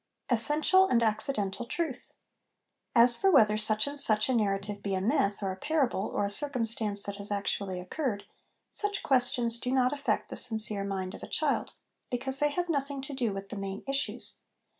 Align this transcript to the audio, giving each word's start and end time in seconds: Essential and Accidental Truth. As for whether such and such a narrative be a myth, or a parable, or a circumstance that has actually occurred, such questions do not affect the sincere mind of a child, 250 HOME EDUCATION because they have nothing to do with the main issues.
Essential 0.31 0.87
and 0.87 1.03
Accidental 1.03 1.63
Truth. 1.63 2.11
As 2.95 3.15
for 3.15 3.29
whether 3.29 3.55
such 3.55 3.85
and 3.85 3.99
such 3.99 4.29
a 4.29 4.33
narrative 4.33 4.81
be 4.81 4.95
a 4.95 4.99
myth, 4.99 5.43
or 5.43 5.51
a 5.51 5.55
parable, 5.55 6.07
or 6.11 6.25
a 6.25 6.31
circumstance 6.31 7.03
that 7.03 7.17
has 7.17 7.29
actually 7.29 7.79
occurred, 7.79 8.23
such 8.71 9.03
questions 9.03 9.59
do 9.59 9.71
not 9.71 9.93
affect 9.93 10.29
the 10.29 10.35
sincere 10.35 10.83
mind 10.83 11.13
of 11.13 11.21
a 11.21 11.27
child, 11.27 11.73
250 12.09 12.09
HOME 12.09 12.09
EDUCATION 12.09 12.09
because 12.09 12.39
they 12.39 12.49
have 12.49 12.67
nothing 12.67 13.01
to 13.03 13.13
do 13.13 13.31
with 13.31 13.49
the 13.49 13.55
main 13.57 13.83
issues. 13.87 14.39